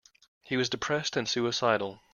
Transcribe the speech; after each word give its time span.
He 0.41 0.57
was 0.57 0.67
depressed 0.67 1.15
and 1.15 1.29
suicidal. 1.29 2.01